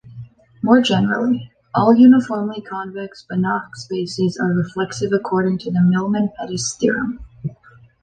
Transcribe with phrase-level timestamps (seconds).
[0.63, 7.19] More generally: all uniformly convex Banach spaces are reflexive according to the Milman-Pettis theorem.